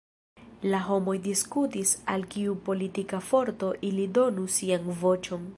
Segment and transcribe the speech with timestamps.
[0.71, 5.49] La homoj diskutis al kiu politika forto ili donu sian voĉon.